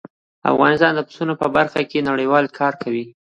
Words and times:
افغانستان 0.51 0.91
د 0.95 1.01
پسونو 1.07 1.33
په 1.41 1.47
برخه 1.55 1.81
کې 1.89 2.07
نړیوال 2.09 2.45
کار 2.59 2.73
کوي. 2.83 3.05